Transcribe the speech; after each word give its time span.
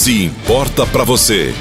Se 0.00 0.24
importa 0.24 0.86
para 0.86 1.04
você, 1.04 1.54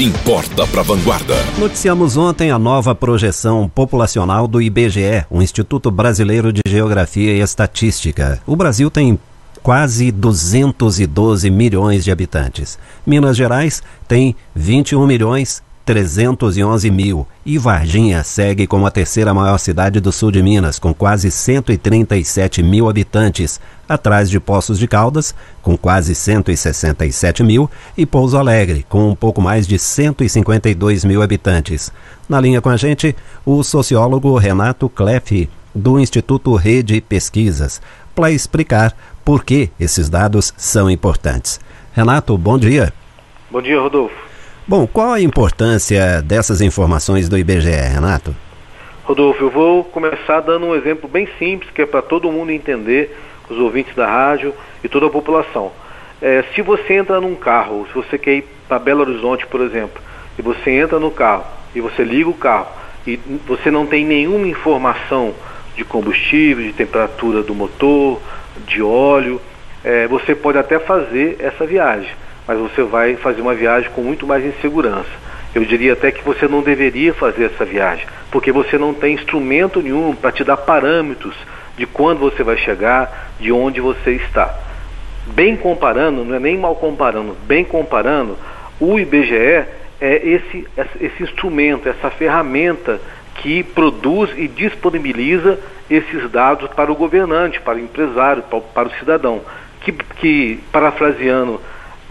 importa 0.00 0.66
para 0.66 0.80
Vanguarda. 0.80 1.34
Noticiamos 1.58 2.16
ontem 2.16 2.50
a 2.50 2.58
nova 2.58 2.94
projeção 2.94 3.68
populacional 3.68 4.48
do 4.48 4.62
IBGE, 4.62 5.26
o 5.28 5.42
Instituto 5.42 5.90
Brasileiro 5.90 6.54
de 6.54 6.62
Geografia 6.66 7.34
e 7.34 7.40
Estatística. 7.42 8.40
O 8.46 8.56
Brasil 8.56 8.90
tem 8.90 9.18
quase 9.62 10.10
212 10.10 11.50
milhões 11.50 12.02
de 12.02 12.10
habitantes. 12.10 12.78
Minas 13.06 13.36
Gerais 13.36 13.82
tem 14.08 14.34
21 14.54 15.06
milhões 15.06 15.62
311 15.84 16.90
mil 16.90 17.26
e 17.44 17.58
Varginha 17.58 18.22
segue 18.22 18.66
como 18.66 18.86
a 18.86 18.90
terceira 18.90 19.34
maior 19.34 19.58
cidade 19.58 20.00
do 20.00 20.12
sul 20.12 20.30
de 20.30 20.42
Minas, 20.42 20.78
com 20.78 20.94
quase 20.94 21.30
137 21.30 22.62
mil 22.62 22.88
habitantes, 22.88 23.60
atrás 23.88 24.30
de 24.30 24.38
Poços 24.38 24.78
de 24.78 24.86
Caldas, 24.86 25.34
com 25.62 25.76
quase 25.76 26.14
167 26.14 27.42
mil, 27.42 27.68
e 27.96 28.06
Pouso 28.06 28.36
Alegre, 28.36 28.86
com 28.88 29.10
um 29.10 29.14
pouco 29.14 29.40
mais 29.40 29.66
de 29.66 29.78
152 29.78 31.04
mil 31.04 31.22
habitantes. 31.22 31.92
Na 32.28 32.40
linha 32.40 32.60
com 32.60 32.68
a 32.68 32.76
gente, 32.76 33.16
o 33.44 33.62
sociólogo 33.64 34.36
Renato 34.38 34.88
Kleff, 34.88 35.48
do 35.74 35.98
Instituto 35.98 36.54
Rede 36.54 37.00
Pesquisas, 37.00 37.80
para 38.14 38.30
explicar 38.30 38.94
por 39.24 39.44
que 39.44 39.70
esses 39.78 40.08
dados 40.08 40.52
são 40.56 40.90
importantes. 40.90 41.58
Renato, 41.92 42.36
bom 42.38 42.58
dia. 42.58 42.92
Bom 43.50 43.60
dia, 43.60 43.80
Rodolfo. 43.80 44.29
Bom, 44.70 44.86
qual 44.86 45.10
a 45.14 45.20
importância 45.20 46.22
dessas 46.22 46.60
informações 46.60 47.28
do 47.28 47.36
IBGE, 47.36 47.72
Renato? 47.72 48.32
Rodolfo, 49.02 49.42
eu 49.42 49.50
vou 49.50 49.82
começar 49.82 50.38
dando 50.38 50.66
um 50.66 50.76
exemplo 50.76 51.08
bem 51.08 51.28
simples, 51.40 51.68
que 51.72 51.82
é 51.82 51.86
para 51.86 52.00
todo 52.00 52.30
mundo 52.30 52.52
entender, 52.52 53.18
os 53.48 53.58
ouvintes 53.58 53.92
da 53.96 54.06
rádio 54.06 54.54
e 54.84 54.88
toda 54.88 55.06
a 55.06 55.10
população. 55.10 55.72
É, 56.22 56.44
se 56.54 56.62
você 56.62 56.94
entra 56.94 57.20
num 57.20 57.34
carro, 57.34 57.84
se 57.88 57.94
você 57.94 58.16
quer 58.16 58.34
ir 58.34 58.44
para 58.68 58.78
Belo 58.78 59.00
Horizonte, 59.00 59.44
por 59.44 59.60
exemplo, 59.60 60.00
e 60.38 60.42
você 60.42 60.70
entra 60.70 61.00
no 61.00 61.10
carro 61.10 61.46
e 61.74 61.80
você 61.80 62.04
liga 62.04 62.30
o 62.30 62.34
carro 62.34 62.68
e 63.04 63.16
você 63.48 63.72
não 63.72 63.84
tem 63.86 64.04
nenhuma 64.04 64.46
informação 64.46 65.34
de 65.74 65.84
combustível, 65.84 66.64
de 66.64 66.72
temperatura 66.72 67.42
do 67.42 67.56
motor, 67.56 68.20
de 68.68 68.80
óleo, 68.80 69.40
é, 69.82 70.06
você 70.06 70.32
pode 70.32 70.58
até 70.58 70.78
fazer 70.78 71.38
essa 71.40 71.66
viagem 71.66 72.12
mas 72.50 72.58
você 72.58 72.82
vai 72.82 73.14
fazer 73.14 73.40
uma 73.40 73.54
viagem 73.54 73.88
com 73.92 74.02
muito 74.02 74.26
mais 74.26 74.44
insegurança. 74.44 75.08
Eu 75.54 75.64
diria 75.64 75.92
até 75.92 76.10
que 76.10 76.24
você 76.24 76.48
não 76.48 76.62
deveria 76.62 77.14
fazer 77.14 77.44
essa 77.44 77.64
viagem, 77.64 78.04
porque 78.28 78.50
você 78.50 78.76
não 78.76 78.92
tem 78.92 79.14
instrumento 79.14 79.80
nenhum 79.80 80.16
para 80.16 80.32
te 80.32 80.42
dar 80.42 80.56
parâmetros 80.56 81.36
de 81.76 81.86
quando 81.86 82.18
você 82.18 82.42
vai 82.42 82.56
chegar, 82.56 83.34
de 83.38 83.52
onde 83.52 83.80
você 83.80 84.14
está. 84.14 84.52
Bem 85.28 85.56
comparando, 85.56 86.24
não 86.24 86.34
é 86.34 86.40
nem 86.40 86.58
mal 86.58 86.74
comparando, 86.74 87.36
bem 87.46 87.64
comparando, 87.64 88.36
o 88.80 88.98
IBGE 88.98 89.36
é 89.36 89.68
esse, 90.00 90.66
esse 91.00 91.22
instrumento, 91.22 91.88
essa 91.88 92.10
ferramenta 92.10 93.00
que 93.36 93.62
produz 93.62 94.32
e 94.36 94.48
disponibiliza 94.48 95.56
esses 95.88 96.28
dados 96.32 96.68
para 96.70 96.90
o 96.90 96.96
governante, 96.96 97.60
para 97.60 97.76
o 97.76 97.80
empresário, 97.80 98.42
para, 98.74 98.88
o 98.88 98.98
cidadão. 98.98 99.40
Que, 99.82 99.92
que 99.92 100.60
parafraseando 100.72 101.60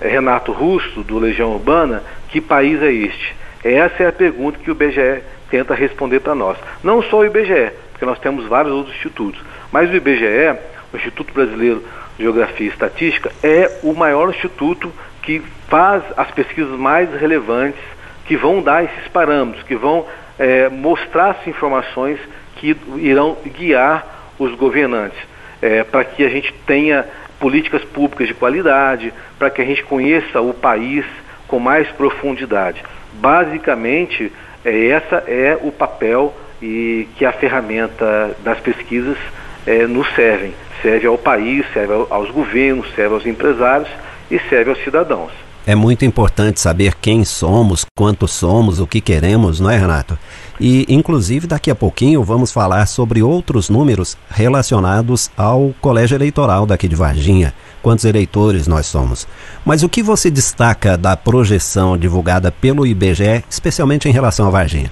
Renato 0.01 0.51
Russo, 0.51 1.03
do 1.03 1.17
Legião 1.17 1.51
Urbana, 1.51 2.03
que 2.29 2.39
país 2.39 2.81
é 2.81 2.91
este? 2.91 3.35
Essa 3.63 4.03
é 4.03 4.07
a 4.07 4.11
pergunta 4.11 4.59
que 4.59 4.69
o 4.69 4.73
IBGE 4.73 5.21
tenta 5.49 5.73
responder 5.73 6.19
para 6.19 6.35
nós. 6.35 6.57
Não 6.83 7.01
só 7.01 7.19
o 7.19 7.25
IBGE, 7.25 7.71
porque 7.91 8.05
nós 8.05 8.19
temos 8.19 8.45
vários 8.45 8.73
outros 8.73 8.95
institutos, 8.95 9.41
mas 9.71 9.89
o 9.89 9.95
IBGE, 9.95 10.57
o 10.93 10.97
Instituto 10.97 11.33
Brasileiro 11.33 11.83
de 12.17 12.23
Geografia 12.23 12.67
e 12.67 12.69
Estatística, 12.69 13.31
é 13.43 13.79
o 13.83 13.93
maior 13.93 14.29
instituto 14.29 14.91
que 15.21 15.41
faz 15.67 16.03
as 16.15 16.31
pesquisas 16.31 16.77
mais 16.79 17.13
relevantes, 17.19 17.81
que 18.25 18.37
vão 18.37 18.61
dar 18.61 18.83
esses 18.83 19.07
parâmetros, 19.09 19.63
que 19.63 19.75
vão 19.75 20.05
é, 20.37 20.69
mostrar 20.69 21.31
as 21.31 21.47
informações 21.47 22.19
que 22.55 22.75
irão 22.97 23.37
guiar 23.45 24.33
os 24.37 24.55
governantes, 24.55 25.19
é, 25.61 25.83
para 25.83 26.03
que 26.05 26.23
a 26.23 26.29
gente 26.29 26.53
tenha 26.65 27.05
políticas 27.39 27.83
públicas 27.83 28.27
de 28.27 28.33
qualidade, 28.33 29.13
para 29.37 29.49
que 29.49 29.61
a 29.61 29.65
gente 29.65 29.83
conheça 29.83 30.41
o 30.41 30.53
país 30.53 31.05
com 31.47 31.59
mais 31.59 31.87
profundidade. 31.89 32.83
Basicamente, 33.13 34.31
é, 34.63 34.87
essa 34.87 35.23
é 35.27 35.57
o 35.61 35.71
papel 35.71 36.35
e 36.61 37.07
que 37.15 37.25
a 37.25 37.31
ferramenta 37.31 38.35
das 38.43 38.59
pesquisas 38.59 39.17
é, 39.65 39.87
nos 39.87 40.07
servem. 40.13 40.53
Serve 40.81 41.07
ao 41.07 41.17
país, 41.17 41.65
serve 41.73 41.93
aos 42.09 42.29
governos, 42.29 42.93
serve 42.93 43.15
aos 43.15 43.25
empresários 43.25 43.89
e 44.29 44.39
serve 44.49 44.71
aos 44.71 44.83
cidadãos. 44.83 45.48
É 45.69 45.75
muito 45.75 46.03
importante 46.03 46.59
saber 46.59 46.95
quem 46.95 47.23
somos, 47.23 47.85
quanto 47.95 48.27
somos, 48.27 48.79
o 48.79 48.87
que 48.87 48.99
queremos, 48.99 49.59
não 49.59 49.69
é, 49.69 49.77
Renato? 49.77 50.17
E, 50.59 50.83
inclusive, 50.89 51.45
daqui 51.45 51.69
a 51.69 51.75
pouquinho 51.75 52.23
vamos 52.23 52.51
falar 52.51 52.87
sobre 52.87 53.21
outros 53.21 53.69
números 53.69 54.17
relacionados 54.31 55.29
ao 55.37 55.71
colégio 55.79 56.15
eleitoral 56.15 56.65
daqui 56.65 56.87
de 56.87 56.95
Varginha. 56.95 57.53
Quantos 57.83 58.03
eleitores 58.03 58.67
nós 58.67 58.87
somos. 58.87 59.27
Mas 59.63 59.83
o 59.83 59.89
que 59.89 60.01
você 60.01 60.31
destaca 60.31 60.97
da 60.97 61.15
projeção 61.15 61.95
divulgada 61.95 62.51
pelo 62.51 62.87
IBGE, 62.87 63.43
especialmente 63.47 64.09
em 64.09 64.11
relação 64.11 64.47
a 64.47 64.49
Varginha? 64.49 64.91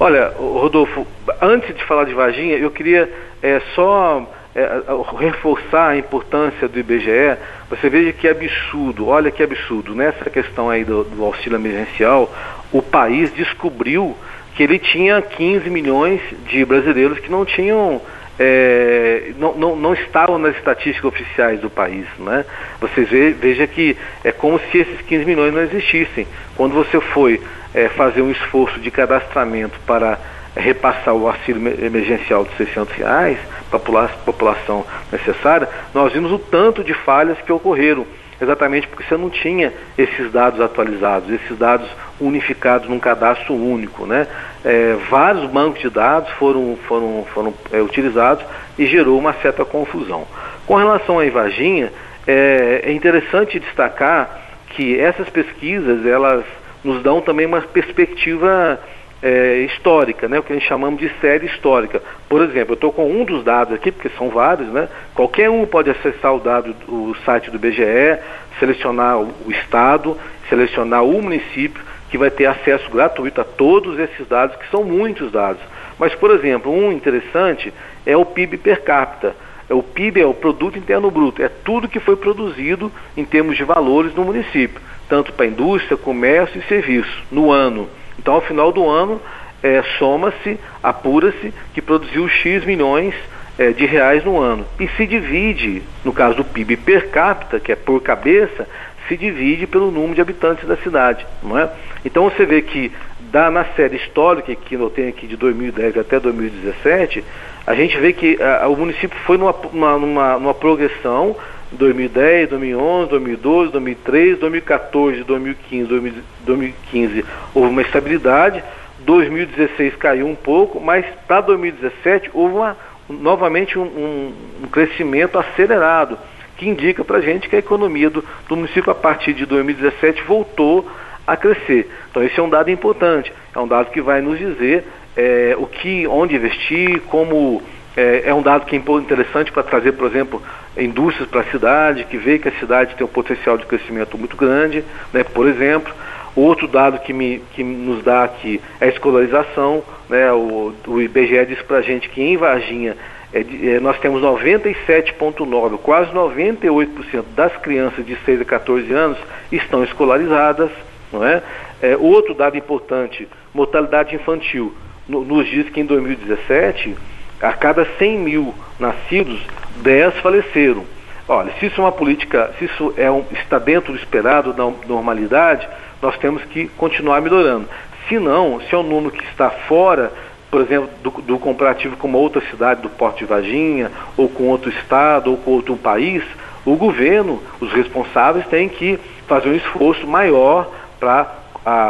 Olha, 0.00 0.32
Rodolfo, 0.38 1.06
antes 1.42 1.76
de 1.76 1.84
falar 1.84 2.04
de 2.04 2.14
Varginha, 2.14 2.56
eu 2.56 2.70
queria 2.70 3.12
é, 3.42 3.60
só 3.74 4.26
é, 4.56 4.82
reforçar 5.18 5.90
a 5.90 5.98
importância 5.98 6.66
do 6.66 6.78
IBGE, 6.78 7.36
você 7.68 7.90
veja 7.90 8.10
que 8.10 8.26
absurdo, 8.26 9.08
olha 9.08 9.30
que 9.30 9.42
absurdo, 9.42 9.94
nessa 9.94 10.30
questão 10.30 10.70
aí 10.70 10.82
do, 10.82 11.04
do 11.04 11.22
auxílio 11.22 11.56
emergencial, 11.56 12.34
o 12.72 12.80
país 12.80 13.30
descobriu 13.34 14.16
que 14.54 14.62
ele 14.62 14.78
tinha 14.78 15.20
15 15.20 15.68
milhões 15.68 16.22
de 16.48 16.64
brasileiros 16.64 17.18
que 17.18 17.30
não 17.30 17.44
tinham 17.44 18.00
é, 18.38 19.32
não, 19.38 19.54
não, 19.54 19.76
não, 19.76 19.94
estavam 19.94 20.38
nas 20.38 20.56
estatísticas 20.56 21.04
oficiais 21.04 21.60
do 21.60 21.70
país. 21.70 22.06
Né? 22.18 22.44
Você 22.80 23.04
vê, 23.04 23.30
veja 23.32 23.66
que 23.66 23.96
é 24.24 24.32
como 24.32 24.58
se 24.58 24.78
esses 24.78 25.00
15 25.02 25.24
milhões 25.24 25.52
não 25.52 25.62
existissem. 25.62 26.26
Quando 26.56 26.74
você 26.74 27.00
foi 27.00 27.40
é, 27.74 27.88
fazer 27.88 28.22
um 28.22 28.30
esforço 28.30 28.78
de 28.80 28.90
cadastramento 28.90 29.78
para 29.86 30.18
repassar 30.56 31.14
o 31.14 31.28
auxílio 31.28 31.84
emergencial 31.84 32.44
de 32.44 32.56
600 32.56 32.94
reais 32.94 33.38
para 33.70 34.04
a 34.04 34.08
população 34.08 34.84
necessária, 35.12 35.68
nós 35.94 36.12
vimos 36.12 36.32
o 36.32 36.38
tanto 36.38 36.82
de 36.82 36.94
falhas 36.94 37.38
que 37.42 37.52
ocorreram, 37.52 38.06
exatamente 38.40 38.88
porque 38.88 39.04
você 39.04 39.16
não 39.16 39.28
tinha 39.28 39.72
esses 39.98 40.32
dados 40.32 40.60
atualizados, 40.60 41.30
esses 41.30 41.58
dados 41.58 41.88
unificados 42.20 42.88
num 42.88 42.98
cadastro 42.98 43.54
único. 43.54 44.06
Né? 44.06 44.26
É, 44.64 44.96
vários 45.10 45.44
bancos 45.50 45.80
de 45.80 45.90
dados 45.90 46.30
foram, 46.32 46.78
foram, 46.88 47.26
foram 47.34 47.54
é, 47.70 47.80
utilizados 47.80 48.44
e 48.78 48.86
gerou 48.86 49.18
uma 49.18 49.34
certa 49.34 49.64
confusão. 49.64 50.26
Com 50.66 50.76
relação 50.76 51.20
à 51.20 51.30
Varginha, 51.30 51.92
é, 52.26 52.82
é 52.84 52.92
interessante 52.92 53.60
destacar 53.60 54.40
que 54.70 54.98
essas 54.98 55.28
pesquisas, 55.28 56.04
elas 56.04 56.44
nos 56.82 57.02
dão 57.02 57.20
também 57.20 57.46
uma 57.46 57.60
perspectiva 57.60 58.80
é, 59.22 59.58
histórica, 59.60 60.28
né, 60.28 60.38
o 60.38 60.42
que 60.42 60.52
a 60.52 60.56
gente 60.56 60.68
chamamos 60.68 61.00
de 61.00 61.10
série 61.20 61.46
histórica. 61.46 62.02
Por 62.28 62.42
exemplo, 62.42 62.72
eu 62.72 62.74
estou 62.74 62.92
com 62.92 63.10
um 63.10 63.24
dos 63.24 63.42
dados 63.44 63.74
aqui, 63.74 63.90
porque 63.90 64.10
são 64.10 64.28
vários, 64.28 64.68
né? 64.68 64.88
Qualquer 65.14 65.48
um 65.48 65.64
pode 65.64 65.90
acessar 65.90 66.34
o 66.34 66.40
dado, 66.40 66.74
o 66.88 67.14
site 67.24 67.50
do 67.50 67.58
BGE, 67.58 68.18
selecionar 68.58 69.18
o, 69.18 69.50
estado, 69.50 70.16
selecionar 70.48 71.04
o 71.04 71.22
município, 71.22 71.82
que 72.10 72.18
vai 72.18 72.30
ter 72.30 72.46
acesso 72.46 72.90
gratuito 72.90 73.40
a 73.40 73.44
todos 73.44 73.98
esses 73.98 74.26
dados, 74.28 74.56
que 74.56 74.70
são 74.70 74.84
muitos 74.84 75.32
dados. 75.32 75.60
Mas, 75.98 76.14
por 76.14 76.30
exemplo, 76.30 76.70
um 76.70 76.92
interessante 76.92 77.72
é 78.04 78.16
o 78.16 78.24
PIB 78.24 78.58
per 78.58 78.82
capita. 78.82 79.34
O 79.68 79.82
PIB 79.82 80.20
é 80.20 80.26
o 80.26 80.34
Produto 80.34 80.78
Interno 80.78 81.10
Bruto, 81.10 81.42
é 81.42 81.48
tudo 81.48 81.88
que 81.88 81.98
foi 81.98 82.14
produzido 82.14 82.92
em 83.16 83.24
termos 83.24 83.56
de 83.56 83.64
valores 83.64 84.14
no 84.14 84.24
município, 84.24 84.80
tanto 85.08 85.32
para 85.32 85.46
indústria, 85.46 85.96
comércio 85.96 86.60
e 86.60 86.68
serviço, 86.68 87.24
no 87.32 87.50
ano. 87.50 87.88
Então, 88.18 88.34
ao 88.34 88.40
final 88.40 88.72
do 88.72 88.88
ano, 88.88 89.20
é, 89.62 89.82
soma-se, 89.98 90.58
apura-se 90.82 91.52
que 91.74 91.82
produziu 91.82 92.28
X 92.28 92.64
milhões 92.64 93.14
é, 93.58 93.70
de 93.70 93.86
reais 93.86 94.24
no 94.24 94.38
ano. 94.38 94.66
E 94.78 94.88
se 94.88 95.06
divide, 95.06 95.82
no 96.04 96.12
caso 96.12 96.36
do 96.36 96.44
PIB 96.44 96.76
per 96.76 97.10
capita, 97.10 97.58
que 97.58 97.72
é 97.72 97.76
por 97.76 98.00
cabeça, 98.02 98.68
se 99.08 99.16
divide 99.16 99.66
pelo 99.66 99.90
número 99.90 100.14
de 100.14 100.20
habitantes 100.20 100.66
da 100.66 100.76
cidade. 100.76 101.26
Não 101.42 101.58
é? 101.58 101.70
Então 102.04 102.24
você 102.24 102.44
vê 102.44 102.62
que 102.62 102.92
dá 103.20 103.50
na 103.50 103.64
série 103.76 103.96
histórica, 103.96 104.54
que 104.54 104.74
eu 104.74 104.90
tenho 104.90 105.08
aqui 105.08 105.26
de 105.26 105.36
2010 105.36 105.98
até 105.98 106.20
2017, 106.20 107.24
a 107.66 107.74
gente 107.74 107.98
vê 107.98 108.12
que 108.12 108.38
a, 108.40 108.68
o 108.68 108.76
município 108.76 109.18
foi 109.24 109.36
numa, 109.36 109.54
numa, 109.72 110.38
numa 110.38 110.54
progressão 110.54 111.36
2010, 111.76 112.50
2011, 112.50 113.10
2012, 113.10 113.72
2013, 113.72 114.40
2014, 114.40 115.22
2015, 115.22 116.22
2015 116.44 117.24
houve 117.54 117.68
uma 117.68 117.82
estabilidade, 117.82 118.62
2016 119.00 119.96
caiu 119.96 120.26
um 120.26 120.34
pouco, 120.34 120.80
mas 120.80 121.06
para 121.26 121.42
2017 121.42 122.30
houve 122.34 122.54
uma, 122.54 122.76
novamente 123.08 123.78
um, 123.78 123.82
um, 123.82 124.32
um, 124.64 124.66
crescimento 124.68 125.38
acelerado, 125.38 126.18
que 126.56 126.68
indica 126.68 127.04
para 127.04 127.18
a 127.18 127.20
gente 127.20 127.48
que 127.48 127.56
a 127.56 127.58
economia 127.58 128.10
do, 128.10 128.24
do 128.48 128.56
município 128.56 128.90
a 128.90 128.94
partir 128.94 129.34
de 129.34 129.44
2017 129.46 130.22
voltou 130.22 130.88
a 131.26 131.36
crescer. 131.36 131.90
Então 132.10 132.22
esse 132.22 132.38
é 132.38 132.42
um 132.42 132.48
dado 132.48 132.70
importante, 132.70 133.32
é 133.54 133.58
um 133.58 133.68
dado 133.68 133.90
que 133.90 134.00
vai 134.00 134.20
nos 134.20 134.38
dizer 134.38 134.84
é, 135.16 135.54
o 135.58 135.66
que, 135.66 136.06
onde 136.06 136.36
investir, 136.36 137.00
como 137.02 137.62
é, 137.96 138.24
é 138.26 138.34
um 138.34 138.42
dado 138.42 138.66
que 138.66 138.76
é 138.76 138.78
interessante 138.78 139.50
para 139.50 139.62
trazer, 139.62 139.92
por 139.92 140.06
exemplo, 140.06 140.42
indústrias 140.76 141.28
para 141.28 141.40
a 141.40 141.50
cidade, 141.50 142.04
que 142.04 142.16
vê 142.16 142.38
que 142.38 142.48
a 142.48 142.52
cidade 142.52 142.94
tem 142.94 143.06
um 143.06 143.10
potencial 143.10 143.56
de 143.56 143.66
crescimento 143.66 144.16
muito 144.18 144.36
grande, 144.36 144.84
né, 145.12 145.24
por 145.24 145.48
exemplo. 145.48 145.92
Outro 146.34 146.68
dado 146.68 146.98
que, 146.98 147.14
me, 147.14 147.42
que 147.54 147.64
nos 147.64 148.04
dá 148.04 148.24
aqui 148.24 148.60
é 148.78 148.86
a 148.86 148.88
escolarização. 148.88 149.82
Né, 150.08 150.30
o, 150.32 150.74
o 150.86 151.00
IBGE 151.00 151.46
diz 151.46 151.62
para 151.62 151.78
a 151.78 151.82
gente 151.82 152.10
que 152.10 152.22
em 152.22 152.36
Varginha 152.36 152.94
é, 153.32 153.40
é, 153.40 153.80
nós 153.80 153.98
temos 153.98 154.22
97,9%, 154.22 155.78
quase 155.78 156.10
98% 156.12 157.24
das 157.34 157.56
crianças 157.56 158.04
de 158.04 158.16
6 158.24 158.42
a 158.42 158.44
14 158.44 158.92
anos 158.92 159.18
estão 159.50 159.82
escolarizadas. 159.82 160.70
Não 161.12 161.24
é? 161.24 161.42
é 161.80 161.96
outro 161.96 162.34
dado 162.34 162.56
importante, 162.56 163.28
mortalidade 163.54 164.14
infantil, 164.14 164.74
no, 165.08 165.24
nos 165.24 165.48
diz 165.48 165.68
que 165.70 165.80
em 165.80 165.86
2017 165.86 166.96
a 167.40 167.52
cada 167.52 167.86
100 167.98 168.18
mil 168.18 168.54
nascidos, 168.78 169.40
10 169.76 170.14
faleceram. 170.18 170.84
Olha, 171.28 171.52
se 171.58 171.66
isso 171.66 171.80
é 171.80 171.84
uma 171.84 171.92
política, 171.92 172.52
se 172.58 172.66
isso 172.66 172.94
é 172.96 173.10
um, 173.10 173.24
está 173.32 173.58
dentro 173.58 173.92
do 173.92 173.98
esperado, 173.98 174.52
da 174.52 174.64
normalidade, 174.86 175.68
nós 176.00 176.16
temos 176.18 176.42
que 176.44 176.68
continuar 176.68 177.20
melhorando. 177.20 177.68
Se 178.08 178.18
não, 178.18 178.60
se 178.60 178.74
é 178.74 178.78
um 178.78 178.84
número 178.84 179.10
que 179.10 179.24
está 179.24 179.50
fora, 179.50 180.12
por 180.50 180.60
exemplo, 180.60 180.88
do, 181.02 181.10
do 181.22 181.38
comparativo 181.38 181.96
com 181.96 182.06
uma 182.06 182.18
outra 182.18 182.40
cidade 182.48 182.82
do 182.82 182.88
Porto 182.88 183.18
de 183.18 183.24
Varginha, 183.24 183.90
ou 184.16 184.28
com 184.28 184.44
outro 184.44 184.70
estado, 184.70 185.30
ou 185.30 185.36
com 185.36 185.50
outro 185.50 185.76
país, 185.76 186.22
o 186.64 186.76
governo, 186.76 187.42
os 187.60 187.72
responsáveis 187.72 188.46
têm 188.46 188.68
que 188.68 188.98
fazer 189.26 189.48
um 189.48 189.54
esforço 189.54 190.06
maior 190.06 190.70
para 191.00 191.45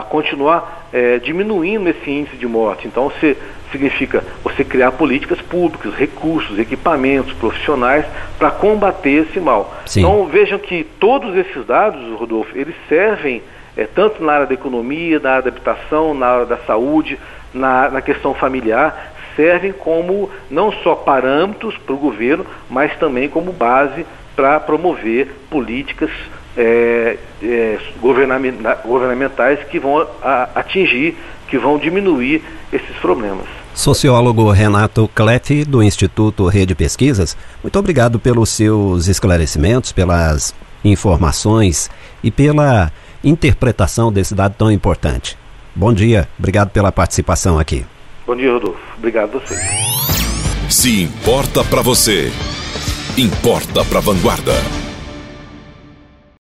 continuar 0.09 0.89
é, 0.93 1.19
diminuindo 1.19 1.89
esse 1.89 2.11
índice 2.11 2.37
de 2.37 2.47
morte. 2.47 2.89
Então, 2.89 3.13
se 3.21 3.37
significa 3.71 4.25
você 4.43 4.65
criar 4.65 4.93
políticas 4.93 5.41
públicas, 5.41 5.95
recursos, 5.95 6.59
equipamentos, 6.59 7.33
profissionais 7.35 8.07
para 8.39 8.51
combater 8.51 9.27
esse 9.29 9.41
mal. 9.41 9.75
Sim. 9.85 10.01
Então 10.01 10.27
vejam 10.27 10.59
que 10.59 10.85
todos 10.99 11.37
esses 11.37 11.67
dados, 11.67 12.01
Rodolfo, 12.19 12.57
eles 12.57 12.75
servem 12.89 13.43
é, 13.77 13.85
tanto 13.85 14.23
na 14.23 14.33
área 14.33 14.47
da 14.47 14.55
economia, 14.55 15.19
na 15.19 15.31
área 15.31 15.43
da 15.43 15.49
habitação, 15.49 16.15
na 16.15 16.27
área 16.27 16.47
da 16.47 16.57
saúde, 16.59 17.19
na, 17.53 17.91
na 17.91 18.01
questão 18.01 18.35
familiar, 18.35 19.13
servem 19.35 19.73
como 19.73 20.31
não 20.51 20.73
só 20.73 20.95
parâmetros 20.95 21.77
para 21.77 21.95
o 21.95 21.99
governo, 21.99 22.47
mas 22.71 22.97
também 22.97 23.29
como 23.29 23.53
base 23.53 24.07
para 24.35 24.59
promover 24.61 25.29
políticas 25.51 26.11
é, 26.57 27.19
é, 27.43 27.79
governamentais 28.01 29.61
que 29.65 29.79
vão 29.79 30.07
a, 30.23 30.49
atingir, 30.55 31.17
que 31.49 31.59
vão 31.59 31.79
diminuir 31.79 32.43
esses 32.73 32.97
problemas. 32.97 33.47
Sociólogo 33.75 34.51
Renato 34.51 35.09
Cleff, 35.15 35.65
do 35.65 35.83
Instituto 35.83 36.47
Rede 36.47 36.75
Pesquisas, 36.75 37.37
muito 37.63 37.79
obrigado 37.79 38.19
pelos 38.19 38.49
seus 38.49 39.07
esclarecimentos, 39.07 39.93
pelas 39.93 40.55
informações 40.83 41.91
e 42.23 42.31
pela 42.31 42.91
interpretação 43.23 44.11
desse 44.11 44.35
dado 44.35 44.55
tão 44.57 44.71
importante. 44.71 45.37
Bom 45.75 45.93
dia, 45.93 46.27
obrigado 46.39 46.71
pela 46.71 46.91
participação 46.91 47.59
aqui. 47.59 47.85
Bom 48.27 48.35
dia, 48.35 48.51
Rodolfo. 48.51 48.81
Obrigado 48.97 49.37
a 49.37 49.41
você. 49.41 49.57
Se 50.71 51.03
importa 51.03 51.63
para 51.63 51.83
você, 51.83 52.33
importa 53.17 53.85
para 53.85 54.01
Vanguarda. 54.01 54.86